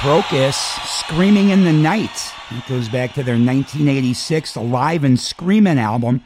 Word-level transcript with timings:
Krokus, 0.00 0.54
Screaming 0.86 1.50
in 1.50 1.64
the 1.64 1.74
Night. 1.74 2.32
It 2.52 2.66
goes 2.66 2.88
back 2.88 3.12
to 3.12 3.22
their 3.22 3.34
1986 3.34 4.56
Alive 4.56 5.04
and 5.04 5.20
Screaming 5.20 5.78
album 5.78 6.22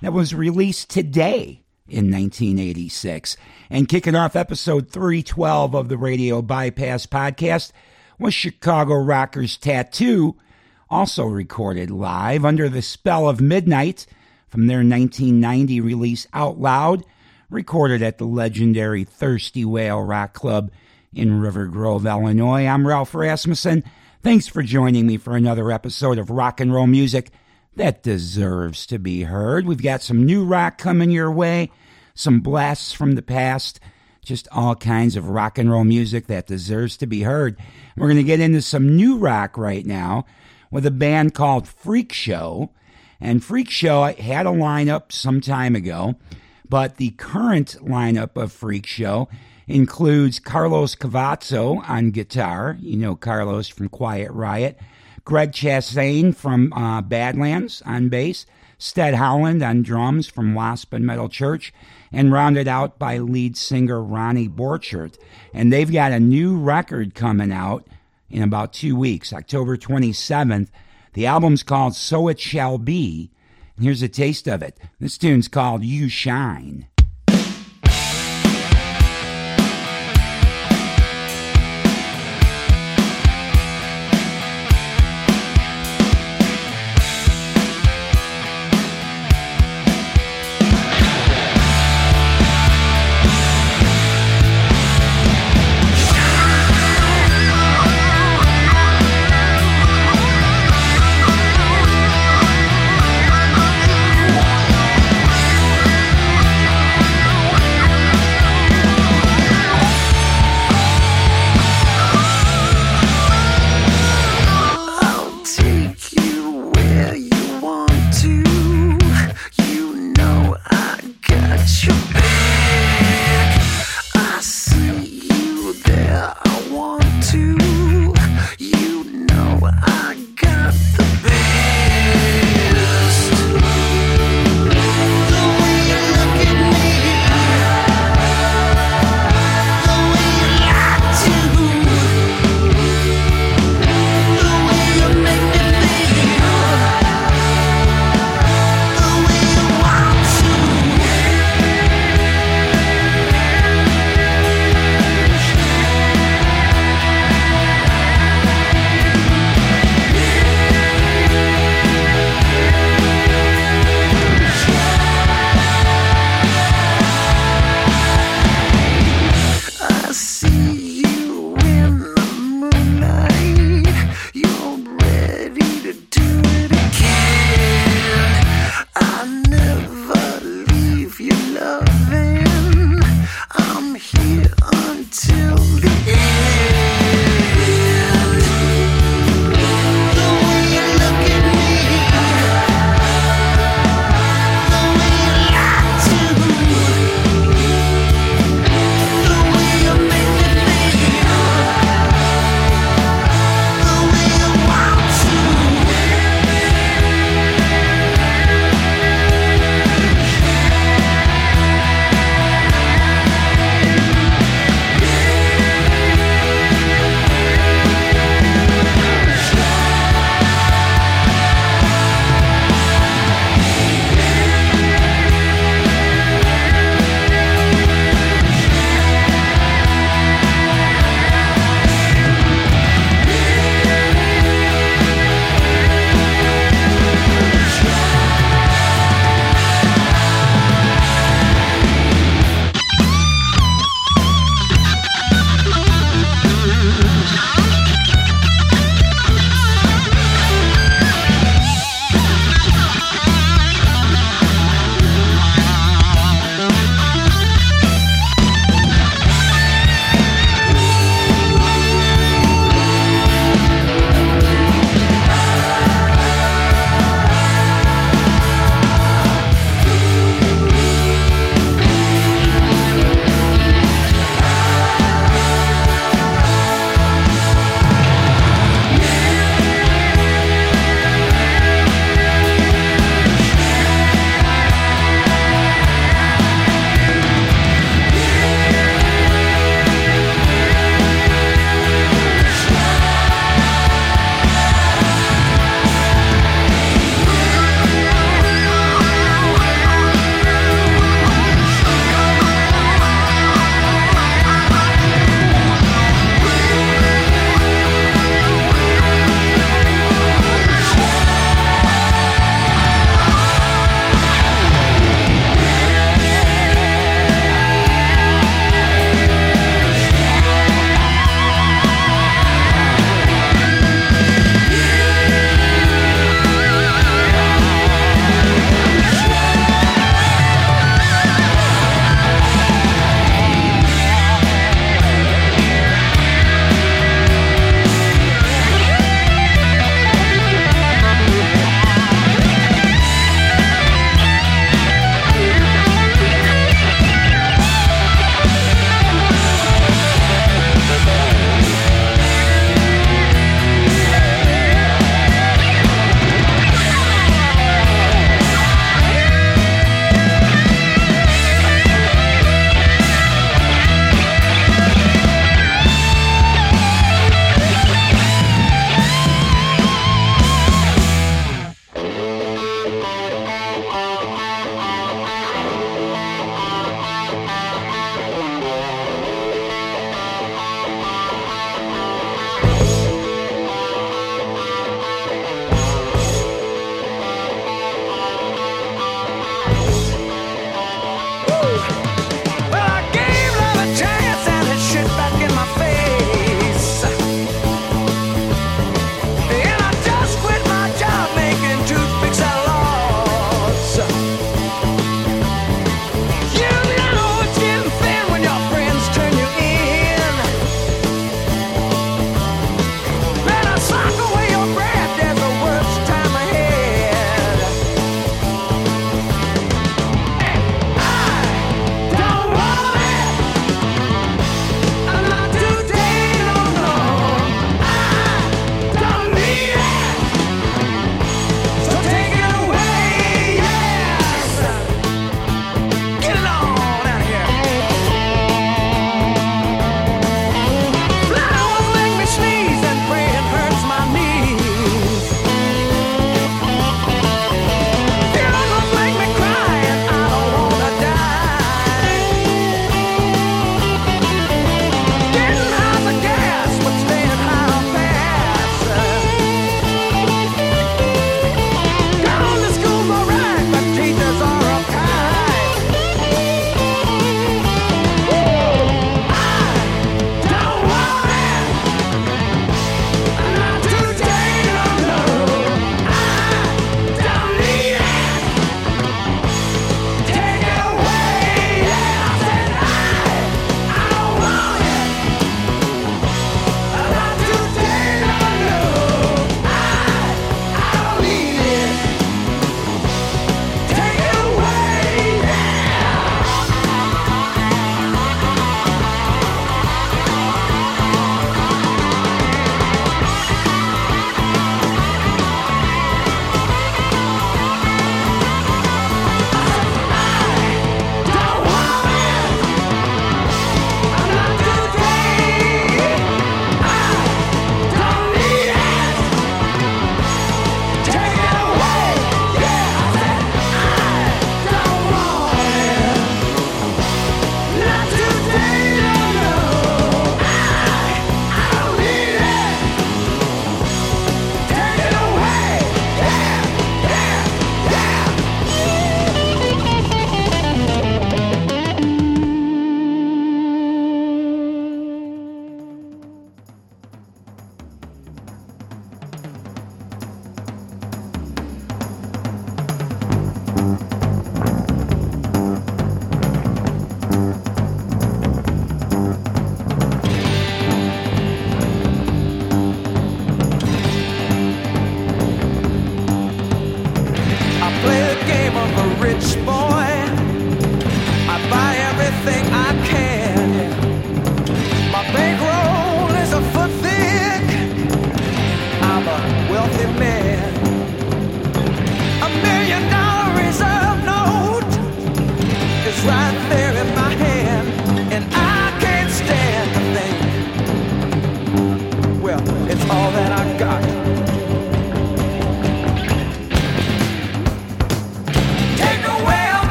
that 0.00 0.14
was 0.14 0.34
released 0.34 0.88
today 0.88 1.60
in 1.86 2.10
1986. 2.10 3.36
And 3.68 3.86
kicking 3.86 4.14
off 4.14 4.34
episode 4.34 4.90
312 4.90 5.74
of 5.74 5.90
the 5.90 5.98
Radio 5.98 6.40
Bypass 6.40 7.04
podcast 7.04 7.72
was 8.18 8.32
Chicago 8.32 8.94
Rockers 8.94 9.58
Tattoo, 9.58 10.36
also 10.88 11.26
recorded 11.26 11.90
live 11.90 12.46
under 12.46 12.70
the 12.70 12.80
spell 12.80 13.28
of 13.28 13.42
midnight 13.42 14.06
from 14.46 14.68
their 14.68 14.78
1990 14.78 15.82
release 15.82 16.26
Out 16.32 16.58
Loud, 16.58 17.04
recorded 17.50 18.02
at 18.02 18.16
the 18.16 18.24
legendary 18.24 19.04
Thirsty 19.04 19.66
Whale 19.66 20.00
Rock 20.00 20.32
Club 20.32 20.70
in 21.14 21.40
River 21.40 21.66
Grove, 21.66 22.06
Illinois. 22.06 22.66
I'm 22.66 22.86
Ralph 22.86 23.14
Rasmussen. 23.14 23.84
Thanks 24.22 24.46
for 24.46 24.62
joining 24.62 25.06
me 25.06 25.16
for 25.16 25.36
another 25.36 25.70
episode 25.70 26.18
of 26.18 26.30
rock 26.30 26.60
and 26.60 26.72
roll 26.72 26.86
music 26.86 27.30
that 27.76 28.02
deserves 28.02 28.86
to 28.86 28.98
be 28.98 29.22
heard. 29.22 29.66
We've 29.66 29.82
got 29.82 30.02
some 30.02 30.26
new 30.26 30.44
rock 30.44 30.78
coming 30.78 31.10
your 31.10 31.30
way, 31.30 31.70
some 32.14 32.40
blasts 32.40 32.92
from 32.92 33.12
the 33.12 33.22
past, 33.22 33.80
just 34.24 34.48
all 34.52 34.74
kinds 34.74 35.16
of 35.16 35.28
rock 35.28 35.56
and 35.56 35.70
roll 35.70 35.84
music 35.84 36.26
that 36.26 36.46
deserves 36.46 36.96
to 36.98 37.06
be 37.06 37.22
heard. 37.22 37.56
We're 37.96 38.08
going 38.08 38.16
to 38.18 38.22
get 38.24 38.40
into 38.40 38.60
some 38.60 38.96
new 38.96 39.16
rock 39.16 39.56
right 39.56 39.86
now 39.86 40.26
with 40.70 40.84
a 40.84 40.90
band 40.90 41.34
called 41.34 41.66
Freak 41.66 42.12
Show. 42.12 42.70
And 43.20 43.42
Freak 43.42 43.70
Show 43.70 44.02
had 44.04 44.46
a 44.46 44.50
lineup 44.50 45.12
some 45.12 45.40
time 45.40 45.74
ago, 45.74 46.16
but 46.68 46.96
the 46.96 47.10
current 47.10 47.76
lineup 47.80 48.36
of 48.36 48.52
Freak 48.52 48.86
Show 48.86 49.28
includes 49.68 50.40
Carlos 50.40 50.96
Cavazo 50.96 51.88
on 51.88 52.10
guitar. 52.10 52.76
You 52.80 52.96
know 52.96 53.14
Carlos 53.14 53.68
from 53.68 53.88
Quiet 53.88 54.32
Riot. 54.32 54.78
Greg 55.24 55.52
Chaisson 55.52 56.34
from 56.34 56.72
uh, 56.72 57.02
Badlands 57.02 57.82
on 57.84 58.08
bass. 58.08 58.46
Stet 58.78 59.14
Howland 59.14 59.62
on 59.62 59.82
drums 59.82 60.26
from 60.26 60.54
Wasp 60.54 60.92
and 60.92 61.04
Metal 61.04 61.28
Church. 61.28 61.72
And 62.10 62.32
rounded 62.32 62.66
out 62.66 62.98
by 62.98 63.18
lead 63.18 63.56
singer 63.56 64.02
Ronnie 64.02 64.48
Borchert. 64.48 65.18
And 65.52 65.70
they've 65.70 65.92
got 65.92 66.12
a 66.12 66.20
new 66.20 66.58
record 66.58 67.14
coming 67.14 67.52
out 67.52 67.86
in 68.30 68.42
about 68.42 68.72
two 68.72 68.96
weeks, 68.96 69.32
October 69.32 69.76
27th. 69.76 70.68
The 71.12 71.26
album's 71.26 71.62
called 71.62 71.94
So 71.94 72.28
It 72.28 72.40
Shall 72.40 72.78
Be. 72.78 73.30
Here's 73.78 74.02
a 74.02 74.08
taste 74.08 74.48
of 74.48 74.62
it. 74.62 74.78
This 74.98 75.18
tune's 75.18 75.48
called 75.48 75.84
You 75.84 76.08
Shine. 76.08 76.86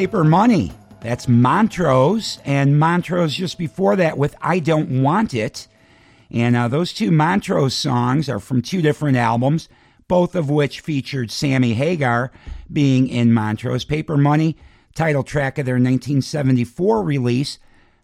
Paper 0.00 0.24
Money. 0.24 0.72
That's 1.02 1.28
Montrose, 1.28 2.38
and 2.46 2.78
Montrose 2.78 3.34
just 3.34 3.58
before 3.58 3.96
that 3.96 4.16
with 4.16 4.34
I 4.40 4.58
Don't 4.58 5.02
Want 5.02 5.34
It. 5.34 5.68
And 6.30 6.56
uh, 6.56 6.68
those 6.68 6.94
two 6.94 7.10
Montrose 7.10 7.74
songs 7.74 8.26
are 8.26 8.40
from 8.40 8.62
two 8.62 8.80
different 8.80 9.18
albums, 9.18 9.68
both 10.08 10.34
of 10.34 10.48
which 10.48 10.80
featured 10.80 11.30
Sammy 11.30 11.74
Hagar 11.74 12.32
being 12.72 13.08
in 13.08 13.34
Montrose. 13.34 13.84
Paper 13.84 14.16
Money, 14.16 14.56
title 14.94 15.22
track 15.22 15.58
of 15.58 15.66
their 15.66 15.74
1974 15.74 17.02
release 17.02 17.58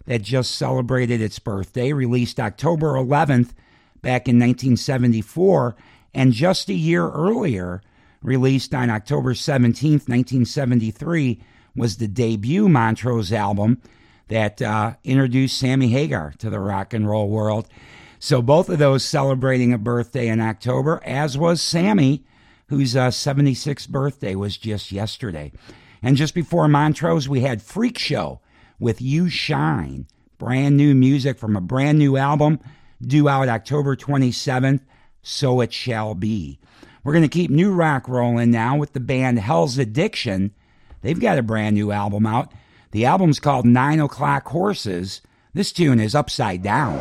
that 0.05 0.21
just 0.21 0.55
celebrated 0.55 1.23
its 1.23 1.39
birthday, 1.39 1.95
released 1.95 2.39
October 2.39 2.89
11th 2.89 3.55
back 4.03 4.29
in 4.29 4.39
1974, 4.39 5.75
and 6.13 6.35
just 6.35 6.69
a 6.69 6.75
year 6.75 7.09
earlier, 7.09 7.81
released 8.21 8.75
on 8.75 8.91
October 8.91 9.33
17th, 9.33 10.11
1973 10.11 11.41
was 11.77 11.97
the 11.97 12.09
debut 12.09 12.69
Montrose 12.69 13.33
album 13.33 13.81
that 14.29 14.61
uh, 14.61 14.95
introduced 15.05 15.59
Sammy 15.59 15.89
Hagar 15.89 16.35
to 16.39 16.51
the 16.51 16.59
rock 16.59 16.93
and 16.93 17.09
roll 17.09 17.29
world. 17.29 17.69
So 18.19 18.43
both 18.43 18.69
of 18.69 18.79
those 18.79 19.05
celebrating 19.05 19.73
a 19.73 19.79
birthday 19.79 20.29
in 20.29 20.41
October, 20.41 21.01
as 21.05 21.37
was 21.37 21.61
Sammy, 21.61 22.25
whose 22.69 22.97
uh, 22.97 23.09
76th 23.09 23.89
birthday 23.89 24.35
was 24.35 24.57
just 24.57 24.91
yesterday. 24.91 25.53
And 26.03 26.17
just 26.17 26.35
before 26.35 26.69
Montrose, 26.69 27.29
we 27.29 27.41
had 27.41 27.63
Freak 27.63 27.99
Show 27.99 28.41
with 28.79 29.01
You 29.01 29.29
Shine, 29.29 30.07
brand 30.39 30.77
new 30.77 30.95
music 30.95 31.39
from 31.39 31.57
a 31.57 31.61
brand 31.61 31.99
new 31.99 32.17
album 32.17 32.59
due 33.01 33.29
out 33.29 33.49
October 33.49 33.97
27th, 33.97 34.81
So 35.23 35.61
It 35.61 35.73
Shall 35.73 36.15
Be. 36.15 36.59
We're 37.05 37.13
going 37.13 37.23
to 37.23 37.29
keep 37.29 37.51
new 37.51 37.73
rock 37.73 38.09
rolling 38.09 38.51
now 38.51 38.77
with 38.77 38.93
the 38.93 39.01
band 39.01 39.39
Hell's 39.39 39.79
Addiction 39.79 40.53
They've 41.03 41.21
got 41.21 41.39
a 41.39 41.43
brand 41.43 41.75
new 41.75 41.93
album 41.93 42.27
out. 42.27 42.53
The 42.91 43.07
album's 43.07 43.41
called 43.41 43.67
Nine 43.67 44.01
O'Clock 44.01 44.47
Horses. 44.49 45.21
This 45.55 45.73
tune 45.73 46.01
is 46.01 46.15
Upside 46.15 46.63
Down. 46.63 46.97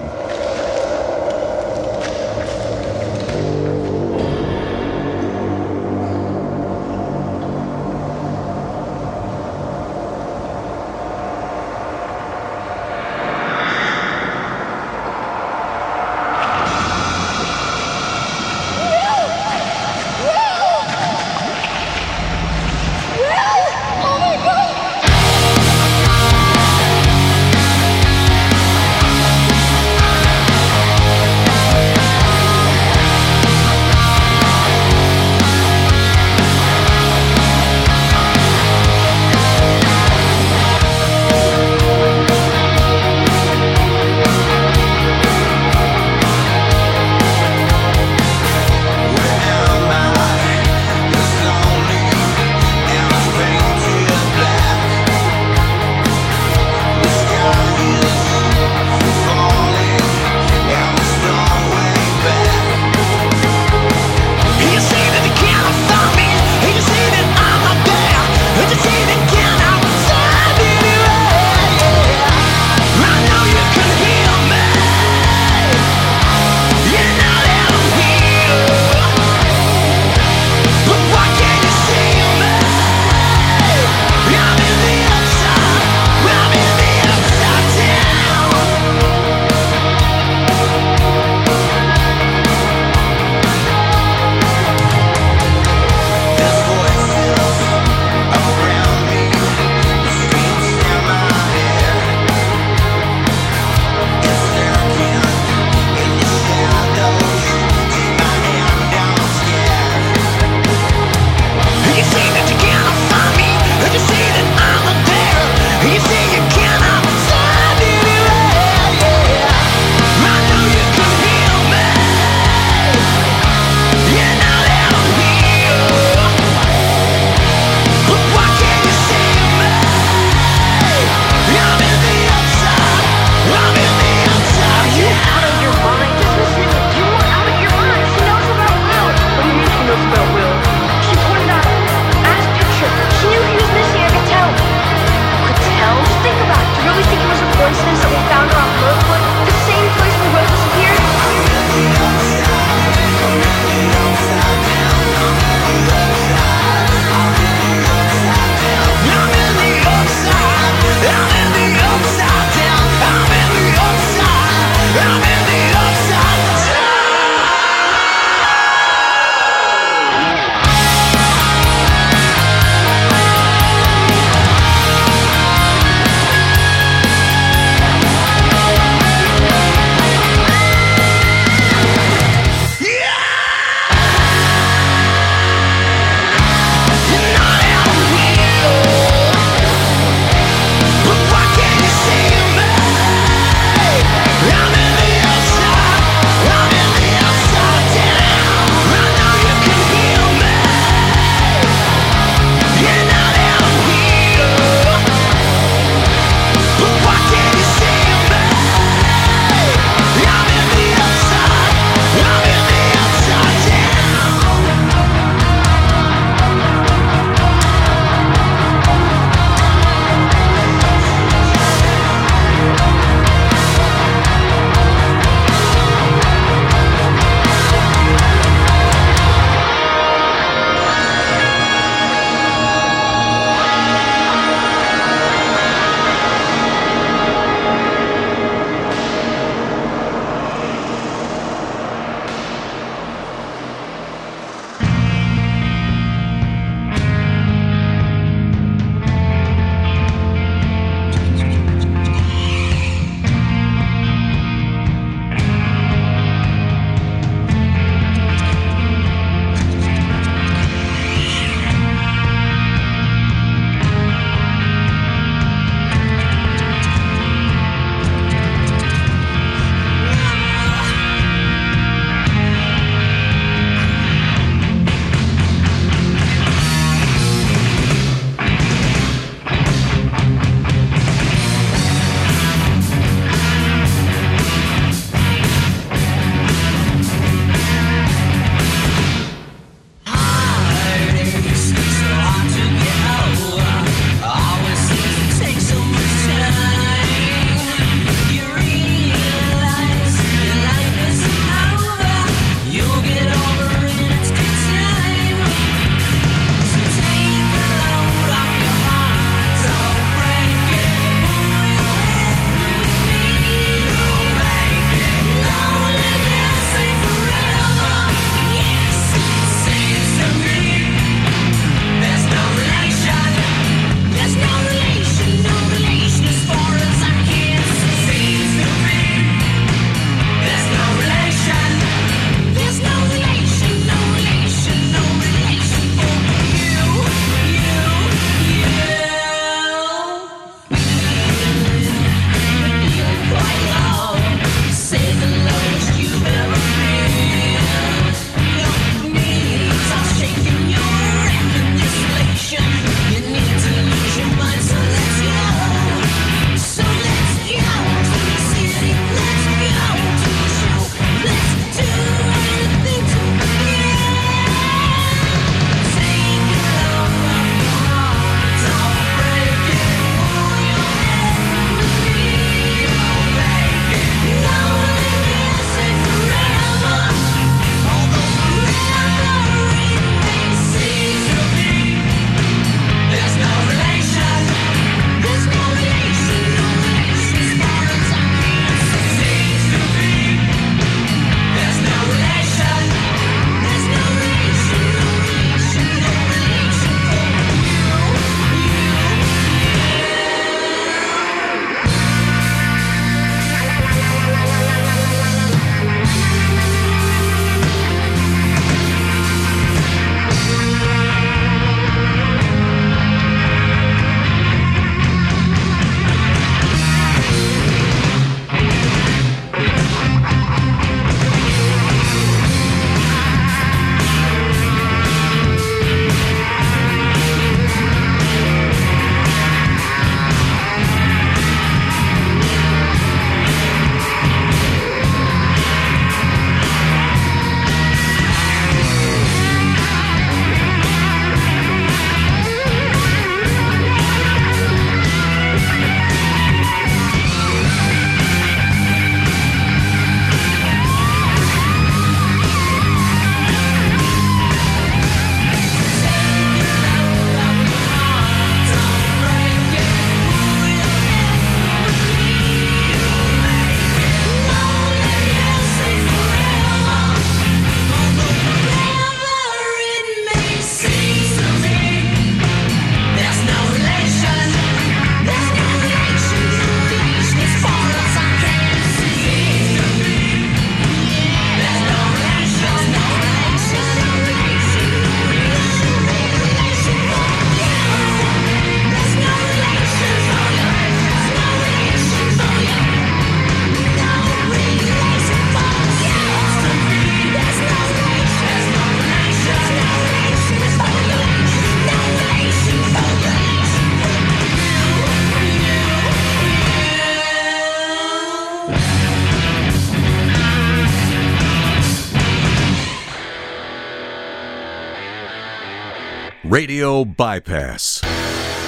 Radio 516.65 517.05
Bypass, 517.05 518.01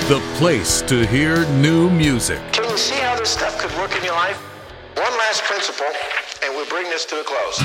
the 0.07 0.21
place 0.37 0.83
to 0.83 1.03
hear 1.07 1.47
new 1.53 1.89
music. 1.89 2.39
Can 2.53 2.69
you 2.69 2.77
see 2.77 2.93
how 2.93 3.15
this 3.17 3.31
stuff 3.31 3.57
could 3.59 3.75
work 3.75 3.97
in 3.97 4.03
your 4.03 4.13
life? 4.13 4.37
One 4.95 5.11
last 5.17 5.41
principle, 5.45 5.87
and 6.43 6.53
we'll 6.53 6.69
bring 6.69 6.83
this 6.91 7.05
to 7.05 7.19
a 7.19 7.23
close. 7.23 7.59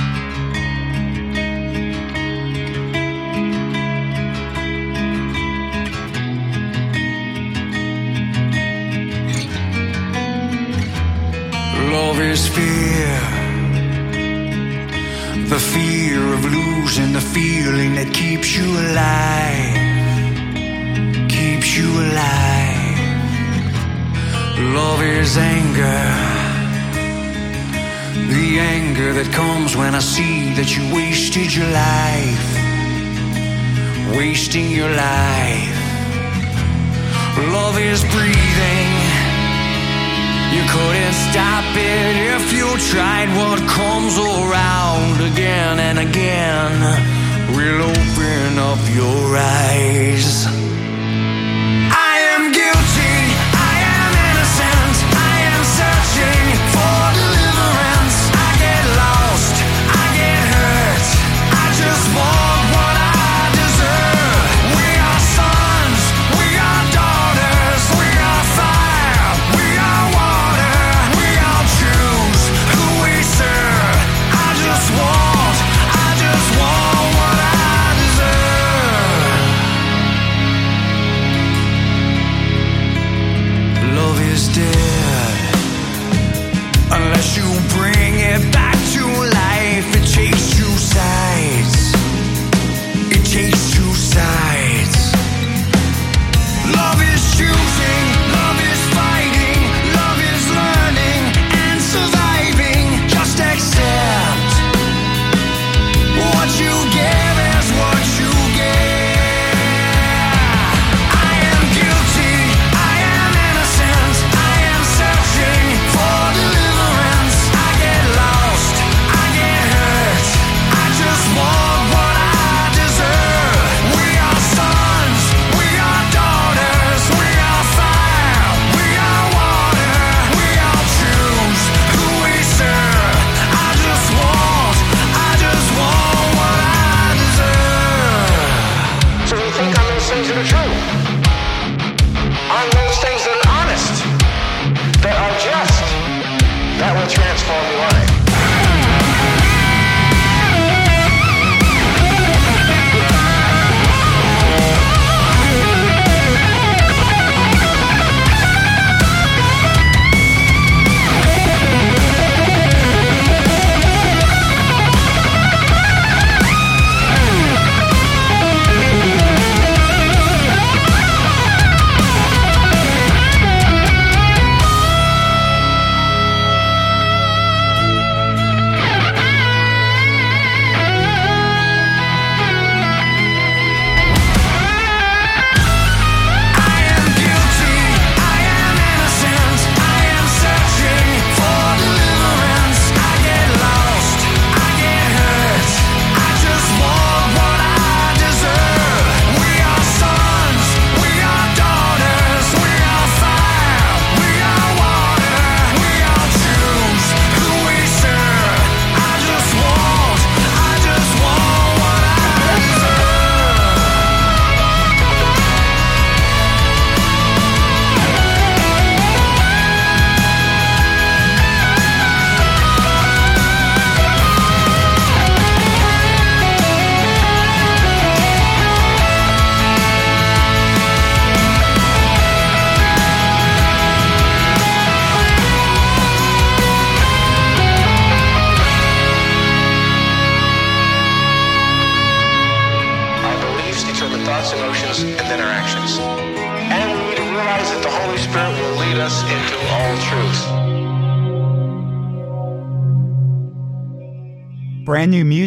Love 11.93 12.21
is 12.21 12.49
fear. 12.49 13.21
The 15.51 15.61
fear 15.61 16.33
of 16.33 16.43
losing 16.43 17.13
the 17.13 17.21
feeling 17.21 17.97
that 17.97 18.15
keeps 18.15 18.57
you 18.57 18.65
alive. 18.65 20.02
You 21.75 21.89
alive. 21.89 22.99
Love 24.77 25.03
is 25.03 25.39
anger. 25.39 26.05
The 28.29 28.59
anger 28.61 29.15
that 29.15 29.33
comes 29.33 29.75
when 29.75 29.95
I 29.95 30.01
see 30.01 30.53
that 30.53 30.77
you 30.77 30.83
wasted 30.95 31.49
your 31.57 31.71
life. 31.73 32.49
Wasting 34.19 34.71
your 34.71 34.91
life. 34.91 35.81
Love 37.57 37.79
is 37.81 38.05
breathing. 38.13 38.93
You 40.53 40.63
couldn't 40.69 41.17
stop 41.33 41.65
it 41.73 42.15
if 42.37 42.53
you 42.53 42.69
tried. 42.93 43.33
What 43.33 43.65
comes 43.65 44.21
around 44.21 45.25
again 45.33 45.81
and 45.81 45.99
again 46.05 46.73
will 47.57 47.81
open 47.89 48.59
up 48.61 48.83
your 48.93 49.39
eyes. 49.41 50.62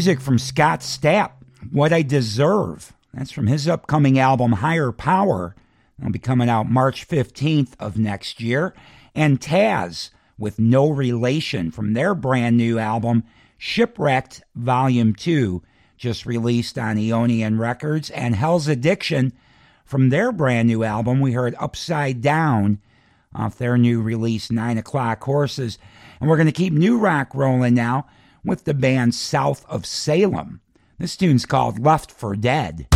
Music 0.05 0.21
from 0.21 0.37
Scott 0.37 0.81
Stapp, 0.81 1.31
What 1.71 1.91
I 1.91 2.03
Deserve. 2.03 2.93
That's 3.11 3.31
from 3.31 3.47
his 3.47 3.67
upcoming 3.67 4.19
album, 4.19 4.51
Higher 4.51 4.91
Power. 4.91 5.55
It'll 5.97 6.11
be 6.11 6.19
coming 6.19 6.47
out 6.47 6.69
March 6.69 7.07
15th 7.07 7.73
of 7.79 7.97
next 7.97 8.39
year. 8.39 8.75
And 9.15 9.41
Taz 9.41 10.11
with 10.37 10.59
No 10.59 10.91
Relation 10.91 11.71
from 11.71 11.93
their 11.93 12.13
brand 12.13 12.55
new 12.55 12.77
album, 12.77 13.23
Shipwrecked 13.57 14.43
Volume 14.53 15.15
2, 15.15 15.63
just 15.97 16.27
released 16.27 16.77
on 16.77 16.97
Eonian 16.97 17.57
Records. 17.57 18.11
And 18.11 18.35
Hell's 18.35 18.67
Addiction 18.67 19.33
from 19.85 20.09
their 20.09 20.31
brand 20.31 20.67
new 20.67 20.83
album, 20.83 21.19
we 21.19 21.31
heard 21.31 21.55
Upside 21.57 22.21
Down 22.21 22.77
off 23.33 23.57
their 23.57 23.75
new 23.75 24.03
release, 24.03 24.51
Nine 24.51 24.77
O'Clock 24.77 25.23
Horses. 25.23 25.79
And 26.21 26.29
we're 26.29 26.37
going 26.37 26.45
to 26.45 26.51
keep 26.51 26.73
new 26.73 26.99
rock 26.99 27.33
rolling 27.33 27.73
now 27.73 28.05
with 28.45 28.63
the 28.63 28.73
band 28.73 29.15
South 29.15 29.65
of 29.67 29.85
Salem. 29.85 30.61
This 30.97 31.17
tune's 31.17 31.45
called 31.45 31.79
Left 31.79 32.11
for 32.11 32.35
Dead. 32.35 32.87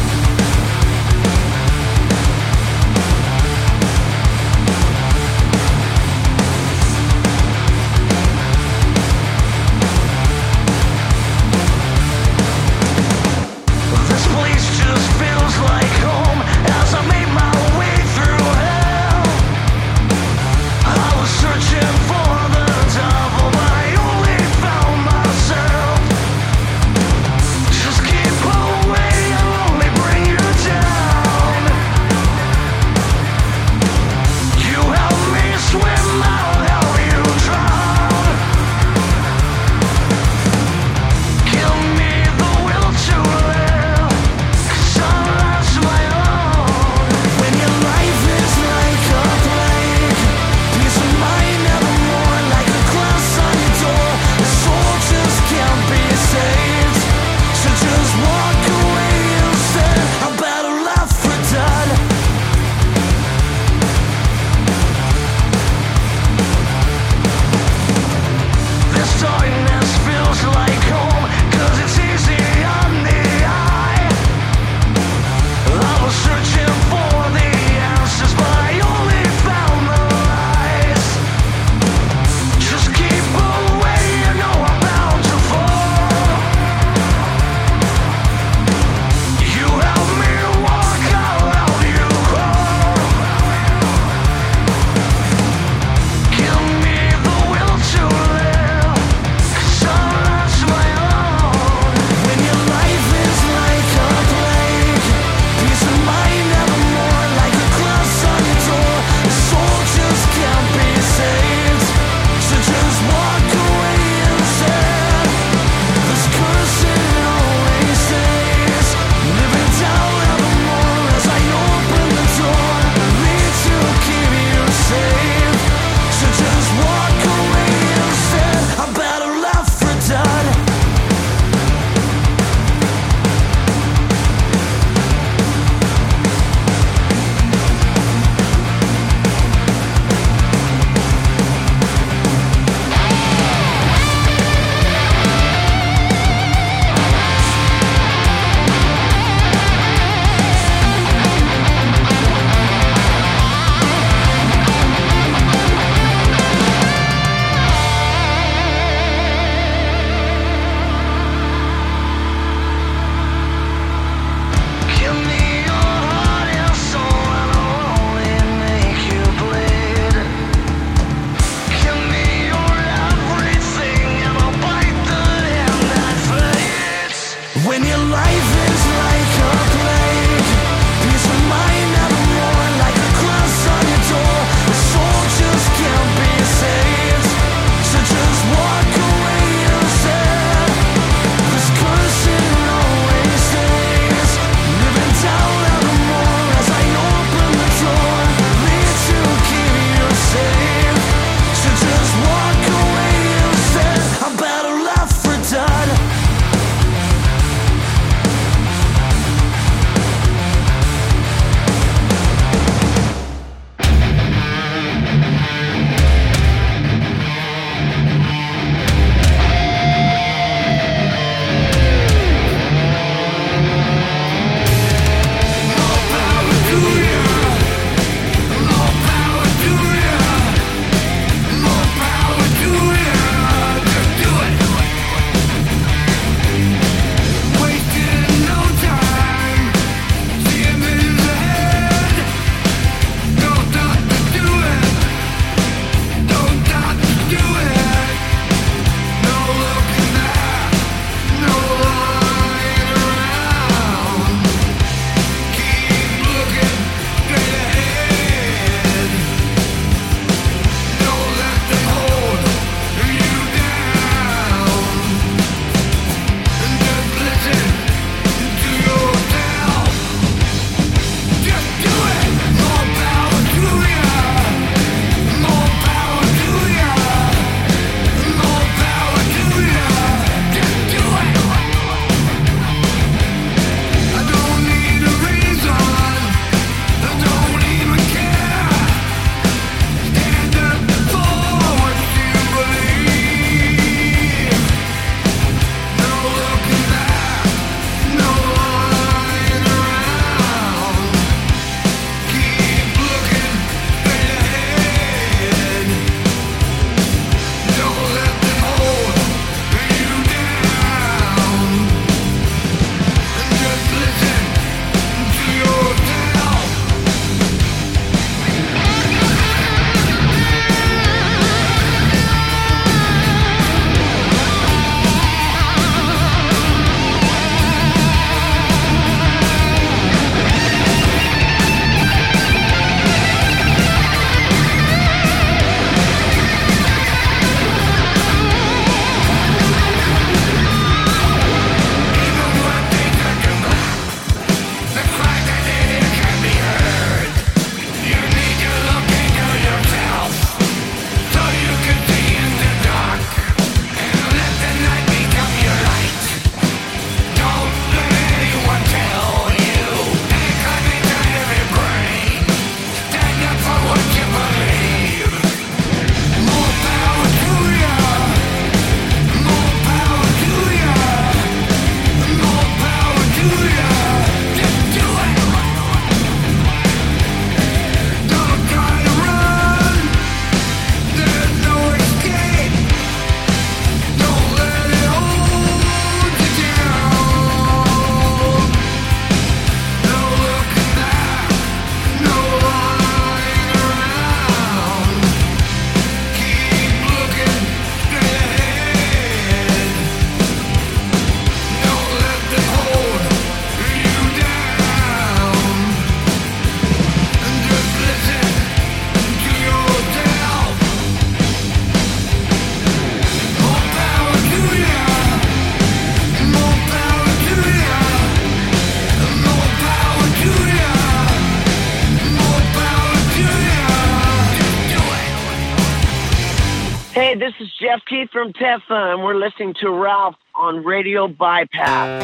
Hey, 427.12 427.34
this 427.34 427.53
is 427.60 427.68
Jeff 427.82 428.01
Keith 428.05 428.30
from 428.32 428.53
Tesla, 428.53 429.14
and 429.14 429.24
we're 429.24 429.34
listening 429.34 429.74
to 429.82 429.89
Ralph 429.89 430.36
on 430.53 430.84
Radio 430.84 431.28
Bypass. 431.28 432.22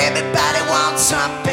Everybody 0.00 0.60
wants 0.70 1.02
something 1.02 1.43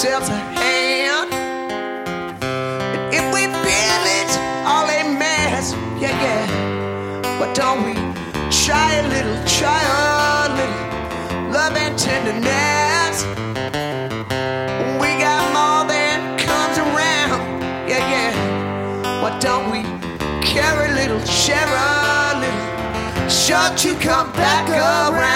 ourselves 0.00 0.30
a 0.30 0.36
hand. 0.56 1.30
And 2.42 3.14
if 3.14 3.24
we 3.34 3.44
it, 3.44 4.30
all 4.64 4.88
a 4.88 5.02
mess, 5.18 5.74
yeah, 6.00 6.16
yeah. 6.24 7.38
Why 7.38 7.52
don't 7.52 7.84
we 7.84 7.92
try 8.64 8.94
a 8.94 9.08
little, 9.08 9.36
try 9.44 9.82
a 9.84 10.54
little? 10.56 11.52
love 11.52 11.76
and 11.76 11.98
tenderness. 11.98 13.24
We 15.02 15.08
got 15.20 15.42
more 15.52 15.84
than 15.86 16.38
comes 16.38 16.78
around. 16.78 17.60
Yeah, 17.86 18.00
yeah. 18.14 19.22
Why 19.22 19.38
don't 19.38 19.70
we 19.70 19.82
care 20.40 20.78
a 20.88 20.94
little, 20.94 21.20
share 21.26 21.68
a 21.68 22.40
little? 22.40 23.28
Sure 23.28 23.68
to 23.76 23.94
come 24.02 24.32
back 24.32 24.66
around. 24.70 25.29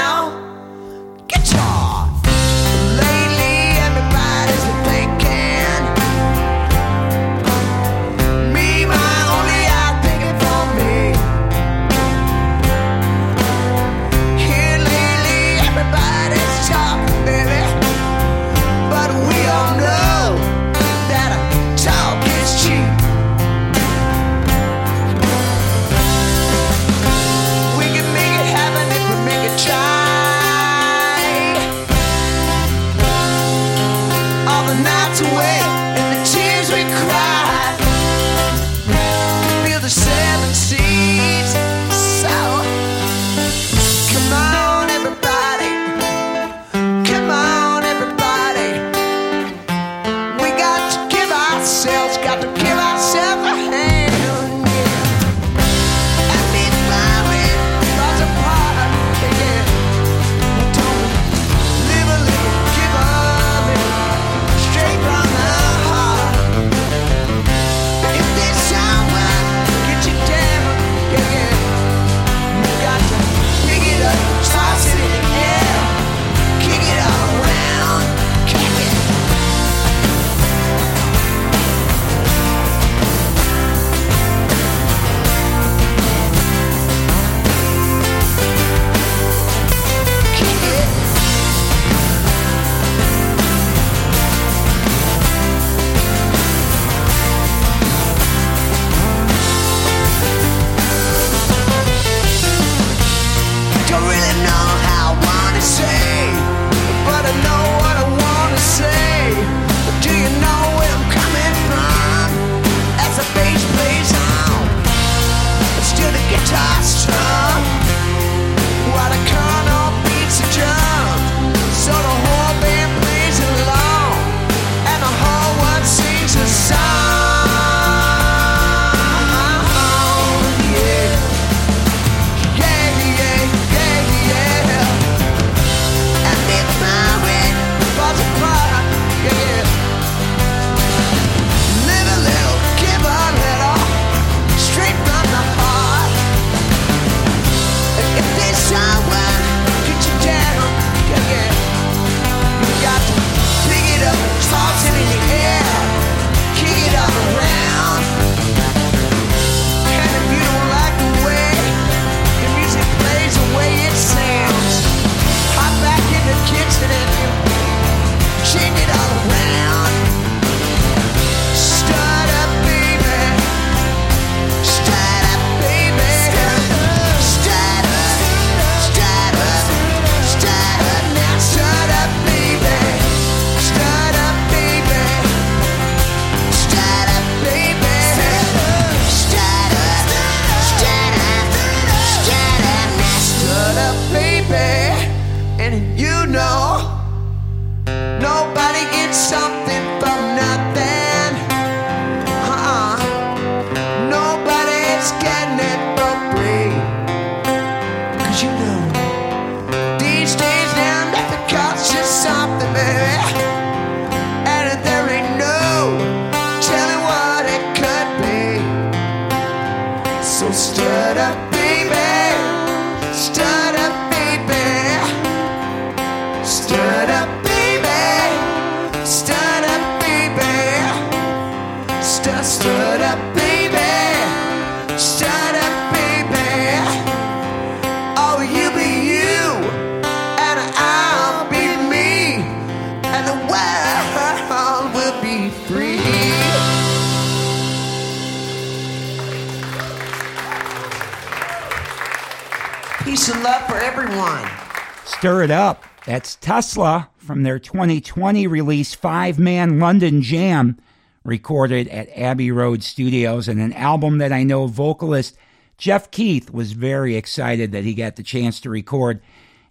Tesla 256.64 257.10
from 257.18 257.42
their 257.42 257.58
2020 257.58 258.46
release 258.46 258.94
Five 258.94 259.38
Man 259.38 259.78
London 259.78 260.22
Jam, 260.22 260.78
recorded 261.22 261.88
at 261.88 262.08
Abbey 262.16 262.50
Road 262.50 262.82
Studios, 262.82 263.48
and 263.48 263.60
an 263.60 263.74
album 263.74 264.16
that 264.16 264.32
I 264.32 264.44
know 264.44 264.66
vocalist 264.66 265.36
Jeff 265.76 266.10
Keith 266.10 266.50
was 266.50 266.72
very 266.72 267.16
excited 267.16 267.72
that 267.72 267.84
he 267.84 267.92
got 267.92 268.16
the 268.16 268.22
chance 268.22 268.60
to 268.60 268.70
record 268.70 269.20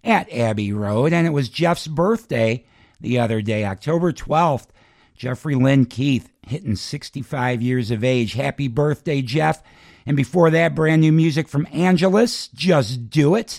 at 0.04 0.32
Abbey 0.32 0.72
Road. 0.72 1.12
And 1.12 1.26
it 1.26 1.30
was 1.30 1.48
Jeff's 1.48 1.88
birthday 1.88 2.64
the 3.00 3.18
other 3.18 3.42
day, 3.42 3.64
October 3.64 4.12
12th. 4.12 4.68
Jeffrey 5.16 5.56
Lynn 5.56 5.86
Keith 5.86 6.30
hitting 6.46 6.76
65 6.76 7.60
years 7.60 7.90
of 7.90 8.04
age. 8.04 8.34
Happy 8.34 8.68
birthday, 8.68 9.20
Jeff. 9.20 9.64
And 10.06 10.16
before 10.16 10.48
that, 10.50 10.76
brand 10.76 11.00
new 11.00 11.12
music 11.12 11.48
from 11.48 11.66
Angeles, 11.72 12.46
Just 12.54 13.10
Do 13.10 13.34
It, 13.34 13.58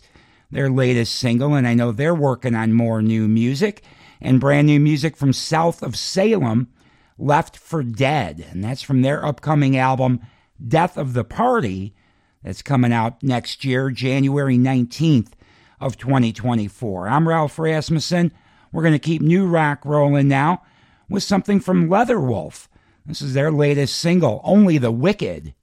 their 0.55 0.69
latest 0.69 1.15
single. 1.15 1.53
And 1.53 1.67
I 1.67 1.73
know 1.73 1.91
they're 1.91 2.15
working 2.15 2.55
on 2.55 2.73
more 2.73 3.01
new 3.01 3.27
music. 3.27 3.83
And 4.21 4.39
brand 4.39 4.67
new 4.67 4.79
music 4.79 5.17
from 5.17 5.33
South 5.33 5.83
of 5.83 5.97
Salem, 5.97 6.69
Left 7.17 7.57
for 7.57 7.83
Dead. 7.83 8.45
And 8.49 8.63
that's 8.63 8.81
from 8.81 9.01
their 9.01 9.25
upcoming 9.25 9.77
album, 9.77 10.21
Death 10.65 10.97
of 10.97 11.13
the 11.13 11.25
Party, 11.25 11.93
that's 12.41 12.61
coming 12.61 12.93
out 12.93 13.21
next 13.21 13.65
year, 13.65 13.91
January 13.91 14.57
19th 14.57 15.33
of 15.81 15.97
2024. 15.97 17.09
I'm 17.09 17.27
Ralph 17.27 17.59
Rasmussen. 17.59 18.31
We're 18.71 18.83
going 18.83 18.93
to 18.93 18.99
keep 18.99 19.21
new 19.21 19.47
rock 19.47 19.83
rolling 19.83 20.29
now 20.29 20.63
with 21.09 21.23
something 21.23 21.59
from 21.59 21.89
Leatherwolf. 21.89 22.67
This 23.05 23.21
is 23.21 23.33
their 23.33 23.51
latest 23.51 23.97
single, 23.97 24.41
Only 24.43 24.77
the 24.77 24.91
Wicked. 24.91 25.53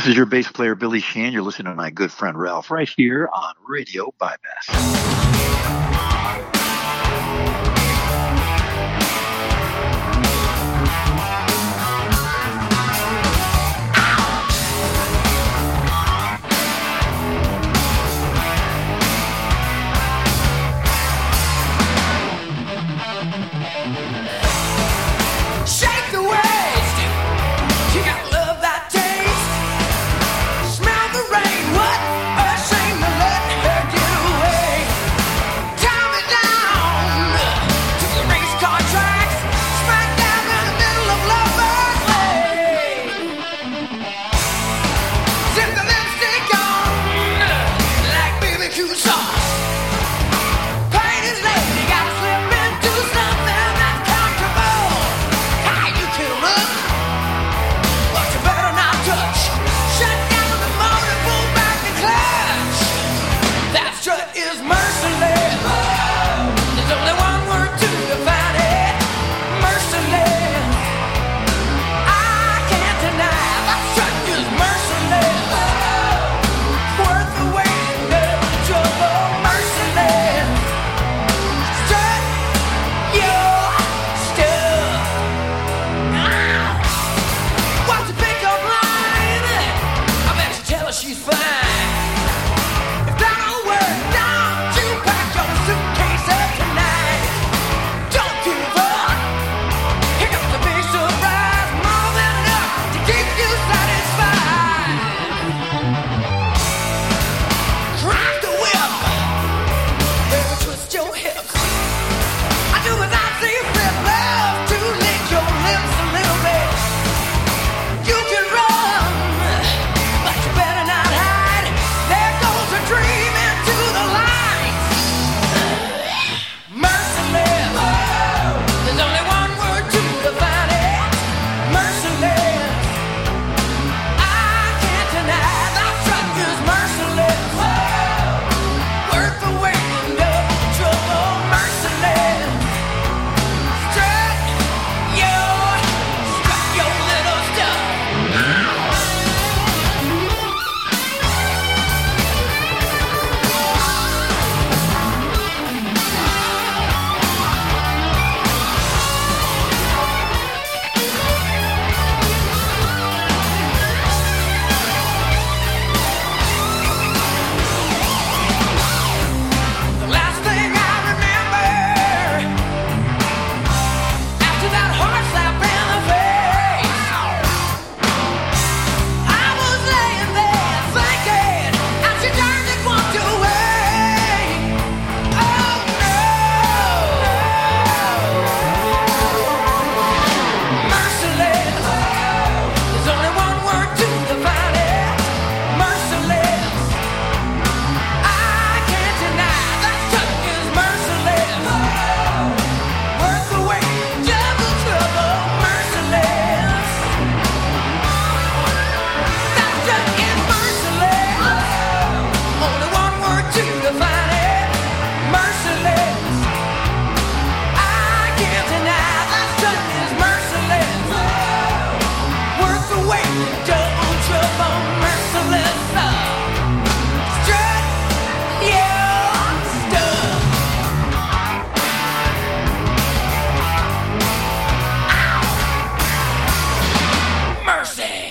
This 0.00 0.08
is 0.08 0.16
your 0.16 0.24
bass 0.24 0.50
player, 0.50 0.74
Billy 0.74 1.00
Sheehan. 1.00 1.34
You're 1.34 1.42
listening 1.42 1.72
to 1.72 1.76
my 1.76 1.90
good 1.90 2.10
friend 2.10 2.34
Ralph 2.40 2.70
right 2.70 2.88
here 2.88 3.28
on 3.34 3.52
Radio 3.68 4.14
Bypass. 4.18 5.19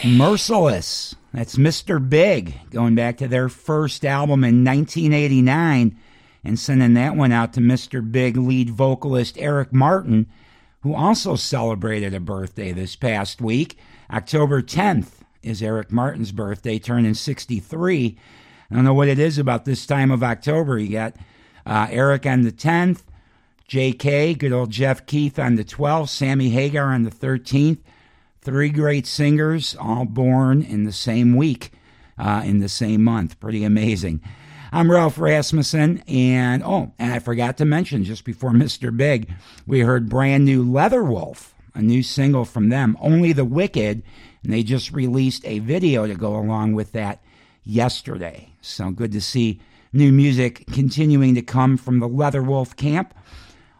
Merciless. 0.05 1.15
That's 1.33 1.57
Mr. 1.57 2.07
Big, 2.07 2.57
going 2.71 2.95
back 2.95 3.17
to 3.17 3.27
their 3.27 3.49
first 3.49 4.05
album 4.05 4.45
in 4.45 4.63
1989 4.63 5.99
and 6.43 6.57
sending 6.57 6.93
that 6.93 7.17
one 7.17 7.33
out 7.33 7.51
to 7.53 7.59
Mr. 7.59 8.09
Big 8.09 8.37
lead 8.37 8.69
vocalist 8.69 9.37
Eric 9.37 9.73
Martin, 9.73 10.27
who 10.81 10.95
also 10.95 11.35
celebrated 11.35 12.13
a 12.13 12.19
birthday 12.21 12.71
this 12.71 12.95
past 12.95 13.41
week. 13.41 13.77
October 14.09 14.61
10th 14.61 15.19
is 15.43 15.61
Eric 15.61 15.91
Martin's 15.91 16.31
birthday, 16.31 16.79
turning 16.79 17.13
63. 17.13 18.17
I 18.71 18.75
don't 18.75 18.85
know 18.85 18.93
what 18.93 19.09
it 19.09 19.19
is 19.19 19.37
about 19.37 19.65
this 19.65 19.85
time 19.85 20.11
of 20.11 20.23
October. 20.23 20.77
You 20.77 20.91
got 20.93 21.15
uh, 21.65 21.87
Eric 21.91 22.25
on 22.25 22.43
the 22.43 22.53
10th, 22.53 23.01
J.K., 23.67 24.33
good 24.35 24.53
old 24.53 24.71
Jeff 24.71 25.05
Keith 25.05 25.37
on 25.37 25.55
the 25.55 25.65
12th, 25.65 26.09
Sammy 26.09 26.49
Hagar 26.49 26.93
on 26.93 27.03
the 27.03 27.11
13th. 27.11 27.79
Three 28.49 28.71
great 28.71 29.05
singers, 29.05 29.75
all 29.79 30.05
born 30.05 30.63
in 30.63 30.83
the 30.83 30.91
same 30.91 31.35
week, 31.35 31.71
uh, 32.17 32.41
in 32.43 32.57
the 32.57 32.67
same 32.67 33.03
month. 33.03 33.39
Pretty 33.39 33.63
amazing. 33.63 34.21
I'm 34.71 34.89
Ralph 34.89 35.19
Rasmussen, 35.19 36.01
and 36.07 36.63
oh, 36.63 36.91
and 36.97 37.13
I 37.13 37.19
forgot 37.19 37.57
to 37.57 37.65
mention 37.65 38.03
just 38.03 38.25
before 38.25 38.49
Mr. 38.53 38.89
Big, 38.97 39.31
we 39.67 39.81
heard 39.81 40.09
brand 40.09 40.45
new 40.45 40.65
Leatherwolf, 40.65 41.51
a 41.75 41.83
new 41.83 42.01
single 42.01 42.43
from 42.43 42.69
them, 42.69 42.97
Only 42.99 43.33
the 43.33 43.45
Wicked, 43.45 44.01
and 44.43 44.51
they 44.51 44.63
just 44.63 44.91
released 44.93 45.45
a 45.45 45.59
video 45.59 46.07
to 46.07 46.15
go 46.15 46.35
along 46.35 46.73
with 46.73 46.93
that 46.93 47.21
yesterday. 47.63 48.49
So 48.61 48.89
good 48.89 49.11
to 49.11 49.21
see 49.21 49.61
new 49.93 50.11
music 50.11 50.65
continuing 50.71 51.35
to 51.35 51.43
come 51.43 51.77
from 51.77 51.99
the 51.99 52.09
Leatherwolf 52.09 52.75
camp. 52.75 53.13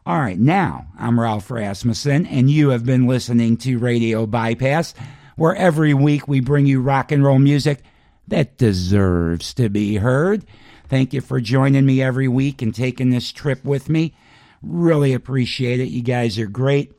All 0.10 0.20
right, 0.20 0.39
now 0.39 0.88
I'm 0.97 1.20
Ralph 1.20 1.51
Rasmussen, 1.51 2.26
and 2.26 2.49
you 2.49 2.70
have 2.70 2.84
been 2.84 3.05
listening 3.05 3.57
to 3.57 3.78
Radio 3.78 4.26
Bypass 4.26 4.95
where 5.36 5.55
every 5.55 5.93
week 5.93 6.28
we 6.28 6.39
bring 6.39 6.66
you 6.66 6.82
rock 6.82 7.12
and 7.12 7.24
roll 7.24 7.38
music 7.38 7.84
that 8.28 8.57
deserves 8.57 9.53
to 9.53 9.70
be 9.70 9.97
heard. 9.97 10.45
Thank 10.88 11.14
you 11.14 11.22
for 11.22 11.39
joining 11.39 11.86
me 11.86 12.01
every 12.01 12.28
week 12.28 12.64
and 12.64 12.74
taking 12.74 13.12
this 13.12 13.32
trip 13.32 13.64
with 13.64 13.88
me. 13.88 14.16
Really 14.64 15.14
appreciate 15.14 15.80
it. 15.80 15.89
You 15.89 16.01
guys 16.01 16.39
are 16.39 16.47
great. 16.47 16.91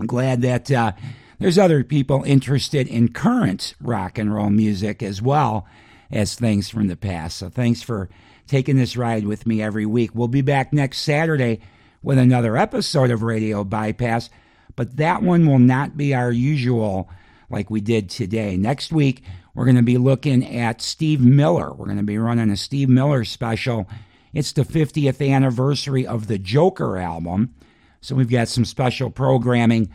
I'm 0.00 0.06
glad 0.06 0.42
that 0.42 0.72
uh, 0.72 0.90
there's 1.38 1.56
other 1.56 1.84
people 1.84 2.24
interested 2.24 2.88
in 2.88 3.12
current 3.12 3.74
rock 3.80 4.18
and 4.18 4.34
roll 4.34 4.50
music 4.50 5.04
as 5.04 5.22
well 5.22 5.68
as 6.10 6.34
things 6.34 6.68
from 6.68 6.88
the 6.88 6.96
past. 6.96 7.36
So 7.36 7.48
thanks 7.48 7.80
for 7.80 8.10
taking 8.48 8.76
this 8.76 8.96
ride 8.96 9.24
with 9.24 9.46
me 9.46 9.62
every 9.62 9.86
week. 9.86 10.16
We'll 10.16 10.26
be 10.26 10.42
back 10.42 10.72
next 10.72 11.02
Saturday 11.02 11.60
with 12.02 12.18
another 12.18 12.56
episode 12.56 13.10
of 13.10 13.22
Radio 13.22 13.64
Bypass, 13.64 14.30
but 14.76 14.96
that 14.96 15.22
one 15.22 15.46
will 15.46 15.58
not 15.58 15.96
be 15.96 16.14
our 16.14 16.32
usual 16.32 17.10
like 17.50 17.70
we 17.70 17.80
did 17.80 18.08
today. 18.08 18.56
Next 18.56 18.92
week, 18.92 19.22
we're 19.54 19.64
going 19.64 19.76
to 19.76 19.82
be 19.82 19.98
looking 19.98 20.46
at 20.46 20.80
Steve 20.80 21.20
Miller. 21.20 21.72
We're 21.72 21.86
going 21.86 21.96
to 21.96 22.02
be 22.02 22.18
running 22.18 22.50
a 22.50 22.56
Steve 22.56 22.88
Miller 22.88 23.24
special. 23.24 23.88
It's 24.32 24.52
the 24.52 24.62
50th 24.62 25.28
anniversary 25.28 26.06
of 26.06 26.28
the 26.28 26.38
Joker 26.38 26.96
album. 26.96 27.54
So 28.00 28.14
we've 28.14 28.30
got 28.30 28.48
some 28.48 28.64
special 28.64 29.10
programming 29.10 29.90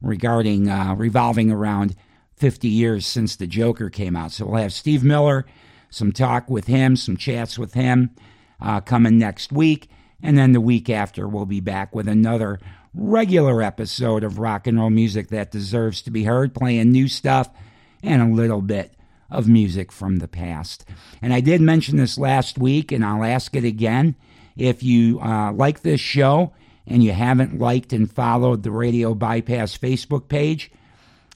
regarding 0.00 0.68
uh, 0.68 0.94
revolving 0.96 1.50
around 1.50 1.96
50 2.36 2.68
years 2.68 3.06
since 3.06 3.36
the 3.36 3.46
Joker 3.46 3.90
came 3.90 4.16
out. 4.16 4.32
So 4.32 4.46
we'll 4.46 4.62
have 4.62 4.72
Steve 4.72 5.02
Miller, 5.02 5.46
some 5.88 6.12
talk 6.12 6.48
with 6.48 6.66
him, 6.66 6.96
some 6.96 7.16
chats 7.16 7.58
with 7.58 7.74
him 7.74 8.10
uh, 8.60 8.80
coming 8.80 9.18
next 9.18 9.50
week. 9.52 9.88
And 10.22 10.36
then 10.36 10.52
the 10.52 10.60
week 10.60 10.90
after, 10.90 11.26
we'll 11.26 11.46
be 11.46 11.60
back 11.60 11.94
with 11.94 12.08
another 12.08 12.60
regular 12.94 13.62
episode 13.62 14.24
of 14.24 14.38
rock 14.38 14.66
and 14.66 14.78
roll 14.78 14.90
music 14.90 15.28
that 15.28 15.50
deserves 15.50 16.02
to 16.02 16.10
be 16.10 16.24
heard, 16.24 16.54
playing 16.54 16.90
new 16.90 17.08
stuff 17.08 17.48
and 18.02 18.20
a 18.20 18.34
little 18.34 18.62
bit 18.62 18.94
of 19.30 19.48
music 19.48 19.92
from 19.92 20.16
the 20.16 20.28
past. 20.28 20.84
And 21.22 21.32
I 21.32 21.40
did 21.40 21.60
mention 21.60 21.96
this 21.96 22.18
last 22.18 22.58
week, 22.58 22.90
and 22.92 23.04
I'll 23.04 23.24
ask 23.24 23.54
it 23.54 23.64
again. 23.64 24.16
If 24.56 24.82
you 24.82 25.20
uh, 25.20 25.52
like 25.52 25.80
this 25.80 26.00
show 26.00 26.52
and 26.86 27.02
you 27.02 27.12
haven't 27.12 27.58
liked 27.58 27.92
and 27.92 28.10
followed 28.10 28.62
the 28.62 28.72
Radio 28.72 29.14
Bypass 29.14 29.78
Facebook 29.78 30.28
page, 30.28 30.70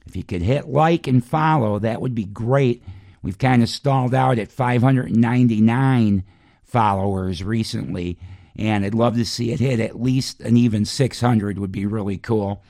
if 0.05 0.15
you 0.15 0.23
could 0.23 0.41
hit 0.41 0.67
like 0.67 1.07
and 1.07 1.25
follow, 1.25 1.79
that 1.79 2.01
would 2.01 2.13
be 2.13 2.25
great. 2.25 2.83
We've 3.23 3.37
kind 3.37 3.63
of 3.63 3.69
stalled 3.69 4.13
out 4.13 4.37
at 4.37 4.51
599 4.51 6.23
followers 6.63 7.43
recently, 7.43 8.19
and 8.55 8.85
I'd 8.85 8.93
love 8.93 9.15
to 9.15 9.25
see 9.25 9.51
it 9.51 9.59
hit 9.59 9.79
at 9.79 10.01
least 10.01 10.41
an 10.41 10.57
even 10.57 10.85
600 10.85 11.59
would 11.59 11.71
be 11.71 11.85
really 11.85 12.17
cool. 12.17 12.63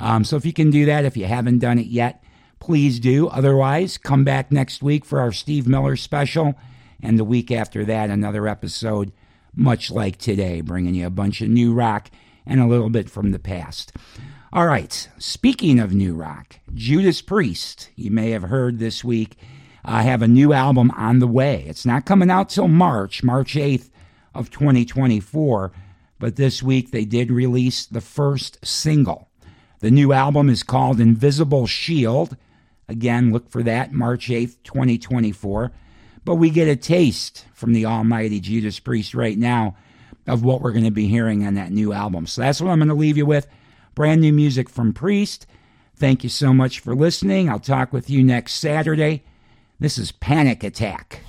Um, 0.00 0.24
so 0.24 0.36
if 0.36 0.44
you 0.44 0.52
can 0.52 0.70
do 0.70 0.86
that, 0.86 1.04
if 1.04 1.16
you 1.16 1.26
haven't 1.26 1.58
done 1.58 1.78
it 1.78 1.86
yet, 1.86 2.22
please 2.58 2.98
do. 2.98 3.28
Otherwise, 3.28 3.98
come 3.98 4.24
back 4.24 4.50
next 4.50 4.82
week 4.82 5.04
for 5.04 5.20
our 5.20 5.32
Steve 5.32 5.66
Miller 5.66 5.96
special, 5.96 6.54
and 7.02 7.18
the 7.18 7.24
week 7.24 7.50
after 7.50 7.84
that, 7.84 8.10
another 8.10 8.48
episode 8.48 9.12
much 9.54 9.90
like 9.90 10.18
today, 10.18 10.60
bringing 10.60 10.94
you 10.94 11.06
a 11.06 11.10
bunch 11.10 11.40
of 11.40 11.48
new 11.48 11.72
rock 11.72 12.10
and 12.46 12.60
a 12.60 12.66
little 12.66 12.90
bit 12.90 13.10
from 13.10 13.30
the 13.30 13.38
past. 13.38 13.92
All 14.52 14.66
right, 14.66 15.08
speaking 15.18 15.80
of 15.80 15.92
new 15.92 16.14
rock, 16.14 16.60
Judas 16.74 17.20
Priest, 17.22 17.90
you 17.96 18.10
may 18.10 18.30
have 18.30 18.44
heard 18.44 18.78
this 18.78 19.02
week, 19.02 19.36
uh, 19.84 20.02
have 20.02 20.22
a 20.22 20.28
new 20.28 20.52
album 20.52 20.90
on 20.92 21.18
the 21.18 21.26
way. 21.26 21.64
It's 21.66 21.86
not 21.86 22.04
coming 22.04 22.30
out 22.30 22.48
till 22.48 22.68
March, 22.68 23.22
March 23.22 23.54
8th 23.54 23.90
of 24.38 24.50
2024, 24.50 25.72
but 26.18 26.36
this 26.36 26.62
week 26.62 26.90
they 26.90 27.04
did 27.04 27.30
release 27.30 27.86
the 27.86 28.00
first 28.00 28.64
single. 28.64 29.28
The 29.80 29.90
new 29.90 30.12
album 30.12 30.48
is 30.48 30.62
called 30.62 31.00
Invincible 31.00 31.66
Shield. 31.66 32.36
Again, 32.88 33.32
look 33.32 33.50
for 33.50 33.62
that 33.62 33.92
March 33.92 34.28
8th, 34.28 34.56
2024. 34.64 35.72
But 36.24 36.36
we 36.36 36.50
get 36.50 36.68
a 36.68 36.76
taste 36.76 37.44
from 37.54 37.72
the 37.72 37.86
almighty 37.86 38.40
Judas 38.40 38.80
Priest 38.80 39.14
right 39.14 39.38
now 39.38 39.76
of 40.26 40.42
what 40.42 40.60
we're 40.60 40.72
going 40.72 40.84
to 40.84 40.90
be 40.90 41.06
hearing 41.06 41.46
on 41.46 41.54
that 41.54 41.70
new 41.70 41.92
album. 41.92 42.26
So 42.26 42.40
that's 42.40 42.60
what 42.60 42.70
I'm 42.70 42.78
going 42.78 42.88
to 42.88 42.94
leave 42.94 43.16
you 43.16 43.26
with. 43.26 43.46
Brand 43.94 44.20
new 44.20 44.32
music 44.32 44.68
from 44.68 44.92
Priest. 44.92 45.46
Thank 45.94 46.24
you 46.24 46.28
so 46.28 46.52
much 46.52 46.80
for 46.80 46.94
listening. 46.94 47.48
I'll 47.48 47.60
talk 47.60 47.92
with 47.92 48.10
you 48.10 48.22
next 48.22 48.54
Saturday. 48.54 49.24
This 49.78 49.98
is 49.98 50.12
Panic 50.12 50.64
Attack. 50.64 51.20